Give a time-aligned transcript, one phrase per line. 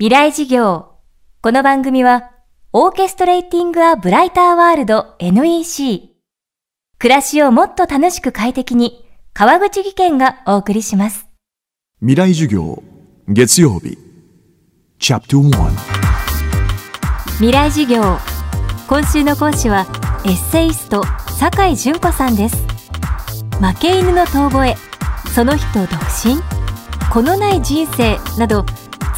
[0.00, 0.96] 未来事業。
[1.40, 2.32] この番組は、
[2.72, 6.10] オーケストレーティング・ア・ブライター・ワールド NEC。
[6.98, 11.28] 暮らしをもっと楽しく快適に、川口義賢がお送りします。
[12.00, 12.82] 未来授業
[13.28, 13.96] 月曜日
[14.98, 15.70] チャプト1
[17.34, 18.18] 未来事業。
[18.88, 19.86] 今週の講師は、
[20.24, 21.04] エッセイスト、
[21.38, 22.56] 酒井純子さんです。
[23.60, 24.76] 負け犬の遠吠え、
[25.32, 26.42] その人独身、
[27.12, 28.66] 子のない人生など、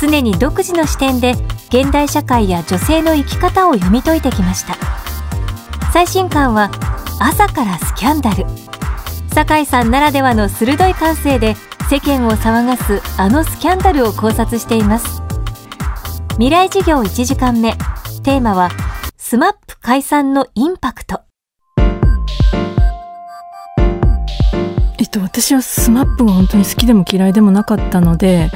[0.01, 1.33] 常に独自の視点で
[1.69, 4.77] 現代社会や女性の生き方を読み解いてきました。
[5.93, 6.71] 最新刊は
[7.19, 8.45] 朝からスキャンダル。
[9.35, 11.57] 酒井さんならではの鋭い感性で
[11.91, 15.23] 世間を騒がすあのスキャンダルを考察しています。
[16.33, 17.77] 未来授業1時間目。
[18.23, 18.71] テーマは
[19.17, 21.21] SMAP 解散のインパクト。
[24.99, 28.51] えっと、私は SMAP が本当に好きでも嫌いでもなかったので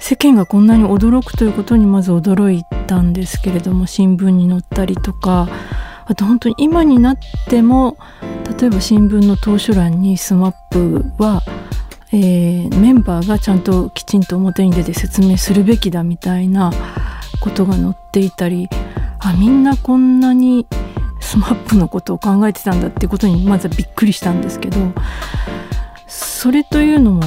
[0.00, 5.48] 世間がこんなに驚くということにまず驚いたんですけれども新聞に載ったりとか。
[6.10, 7.96] あと本当に今になっても
[8.58, 11.40] 例えば新聞の投書欄に SMAP は、
[12.12, 16.72] えーメンバーがちゃんときちんと表に出て説明するべきだみたいな
[17.40, 18.68] ことが載っていたり
[19.20, 20.66] あみんなこんなに
[21.20, 24.78] スマップのことを考えてたんだってことにまずはびっくりしたんですけど
[26.08, 27.22] それというのも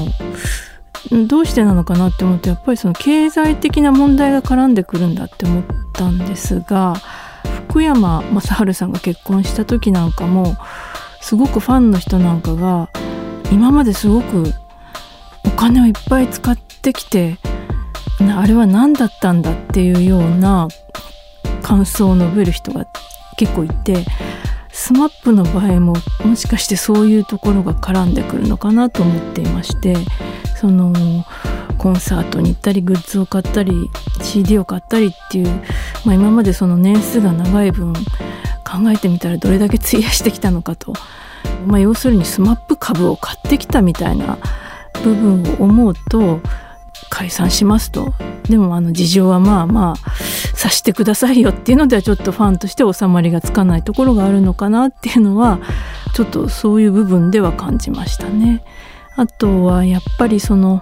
[1.12, 6.96] どうしてなのかなって思うとやっぱりその経済的な問題が絡んでくるんだって思ったんですが
[7.70, 10.56] 福山雅治さんが結婚した時なんかも
[11.22, 12.90] すごくファンの人なんかが
[13.52, 14.54] 今まですごく
[15.46, 17.38] お金をいっぱい使ってきて
[18.20, 20.68] あれは何だったんだっていうような
[21.62, 22.86] 感想を述べる人が
[23.38, 24.06] 結構いて
[24.72, 25.94] SMAP の場合も
[26.26, 29.96] もしかしてそういうところが絡んでくるのかなと思っていまして
[30.64, 30.94] その
[31.78, 33.74] コンサートに行ったりグッズを買ったり
[34.22, 35.48] CD を買ったりっていう、
[36.06, 40.94] まあ、今までその年数が長い分考えてみたらどれだけ費やしてきたのかと、
[41.68, 44.38] まあ、要するに SMAP 株を買ってきたみたいな
[45.04, 46.40] 部分を思うと
[47.10, 50.12] 解散しますとでもあの事情はまあまあ
[50.56, 55.60] さしてくださいよっていうのではちょっとファンとして収まりがつかないところがあるのかなっていうのは
[56.16, 58.64] ちょっとそういう部分では感じましたね。
[59.16, 60.82] あとはやっぱりその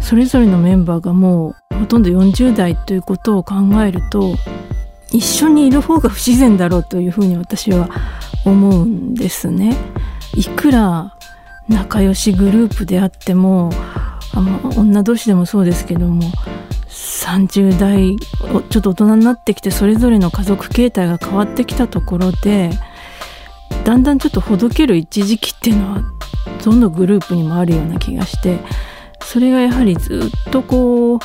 [0.00, 4.34] それぞれのメンバーがもうほとんど40代ということを考えると
[5.12, 7.88] 一緒にいる方が不自然だろうというふうに私は
[8.44, 9.76] 思うんですね。
[10.34, 11.16] いくら
[11.68, 13.70] 仲良しグループであっても
[14.32, 16.22] あの女同士でもそうですけども
[16.88, 22.70] 30代ちょっと大人になってきてそれぞれの家族形態が変わってきたところで
[23.84, 26.02] だんだんちょっとほどける一時期っていうのは
[26.62, 28.58] どのグループにもあるような気がして
[29.22, 31.20] それがやはりずっとこう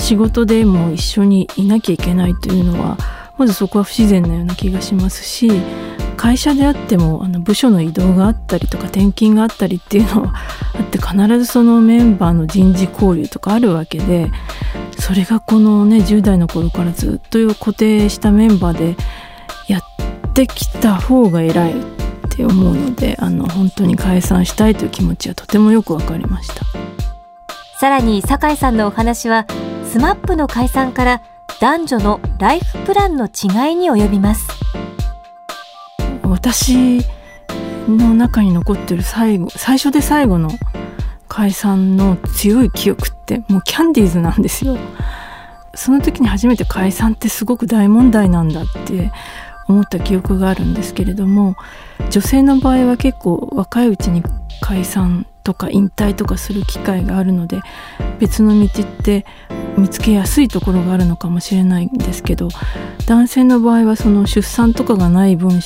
[0.00, 2.96] 仕事でも一緒にいなきゃいけないというのは
[3.36, 5.50] まずそこは不自然なような気がしますし
[6.16, 10.34] 会社であってもあの部署の移動があったりとか転勤があったりっていうのは
[10.74, 14.30] あって必ずそのメンバーの人事交流とかあるわけで
[14.98, 18.96] それがこのね10代の頃からずっと固定したメンバーで
[19.68, 21.97] やってきた方が偉い。
[22.38, 26.64] って思うのであの本当に解散したいという気持ちはとてもよくわかりました。
[27.80, 29.46] さらに酒井さんのお話は
[29.84, 31.22] スマップの解散から
[31.60, 34.48] 男女のライフプランの違いに及びます
[36.24, 37.00] 私
[37.88, 40.50] の中に残ってる最後最初で最後の
[41.28, 44.76] 解散の強い記憶ってもうキャンディーズなんですよ
[45.74, 49.12] その時に初めて解散ってすごく大問題なんだって
[49.68, 51.56] 思った記憶があるんですけれども
[52.10, 54.22] 女性の場合は結構若いうちに
[54.60, 57.60] 解散とか引退とかする機会があるので
[58.18, 59.24] 別の道って
[59.76, 62.48] 見つけやすいところがあるのかもしれないんですけど
[63.06, 65.60] 男性の場合はその出産とかがない分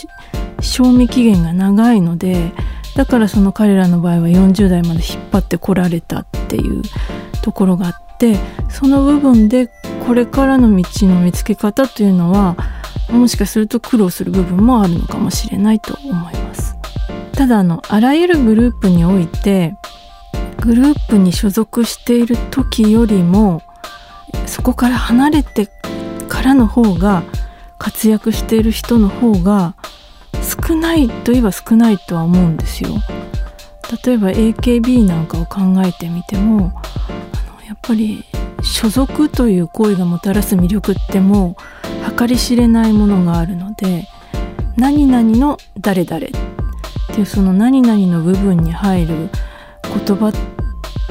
[0.61, 2.53] 賞味期限が長いので
[2.95, 6.83] だからその彼らの場合は40代まで引っ張ってこられたっていう
[7.43, 8.37] ところがあって
[8.69, 9.69] その部分で
[10.07, 12.57] これからの道の見つけ方というのは
[13.13, 16.77] もしかすると苦労する部分もあるのかもしれないと思います。
[17.33, 19.75] ただあのあらゆるグループにおいて
[20.61, 23.63] グループに所属している時よりも
[24.47, 25.69] そこから離れて
[26.29, 27.23] からの方が
[27.79, 29.75] 活躍している人の方が
[30.69, 32.91] 少ないといえば少ないとは思うんですよ。
[34.05, 38.25] 例えば AKB なんかを考えてみてもあのやっぱり
[38.63, 41.57] 所属という行為がもたらす魅力っても
[42.09, 44.07] う計り知れないものがあるので
[44.77, 46.31] 何々の誰々っ
[47.15, 49.29] ていうその何々の部分に入る
[50.07, 50.33] 言葉っ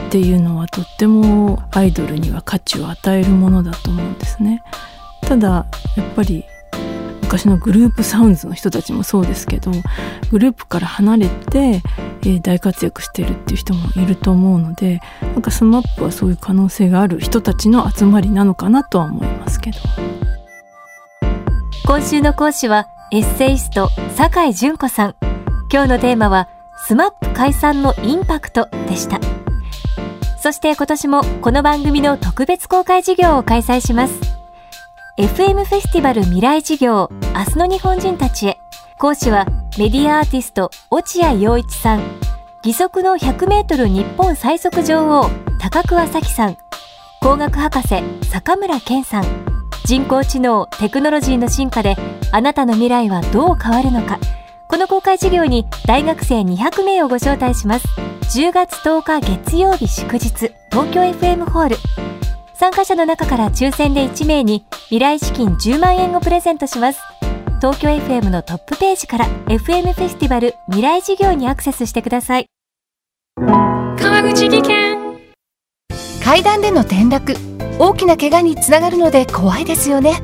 [0.09, 4.63] ていうのはとってもアイドルには価値を与えるものだと思うんですね。
[5.21, 5.65] ただ
[5.95, 6.43] やっぱり
[7.21, 9.71] 昔のグループサウンズの人たちもそうですけど
[10.31, 11.81] グループから離れて、
[12.23, 19.77] えー、大活躍してるっていう人もいると思うのでなんか SMAP はそういう可能性がある人たちの集まりなのかなとは思いますけど。
[21.85, 25.15] 今週の講師はエッセイスト酒井純子さん。
[25.71, 26.47] 今日のテーマは
[26.87, 29.19] SMAP 解散のインパクトでした。
[30.41, 34.19] そして今年もこの番組の特別公開授業を開催します。
[35.17, 38.59] FM フェスティバル未来事業明日の日本人たちへ。
[38.97, 39.45] 講師は
[39.77, 42.01] メディアアーティスト落合陽一さん。
[42.65, 45.29] 義足の100メートル日本最速女王
[45.59, 46.57] 高桑咲さん。
[47.21, 49.23] 工学博士坂村健さん。
[49.85, 51.95] 人工知能テクノロジーの進化で
[52.33, 54.19] あなたの未来はどう変わるのか。
[54.67, 57.87] この公開授業に大学生200名をご招待します。
[58.37, 60.29] 10月10日月曜日祝日
[60.69, 61.77] 東京 FM ホール。
[62.53, 66.99] 参加者の中から抽選で1名に未来資金10万円をプレゼントします。
[67.61, 72.47] 東京 FM のトップページから FM フェスティバル未来事業にアクセスしてください。
[73.37, 74.97] 川口技研
[76.23, 77.35] 階段での転落、
[77.77, 80.23] 大きな怪我につながるので怖いですよね。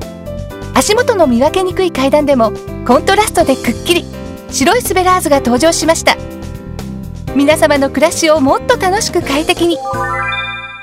[0.74, 2.54] 足元の見分けにくい階段でも
[2.88, 4.04] コントラストでくっきり
[4.50, 6.16] 白いスベラーズが登場しました
[7.36, 9.78] 皆様の暮らしをもっと楽しく快適に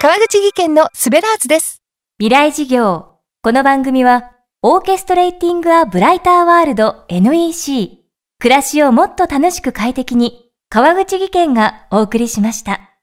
[0.00, 1.82] 川口技研のスベラーズです。
[2.18, 3.18] 未来事業。
[3.42, 4.33] この番組は、
[4.66, 7.98] オーケストレーティング・ア・ブライター・ワールド NEC。
[8.38, 12.93] 暮らしをもっと楽しく快適に、川口技研がお送りしました。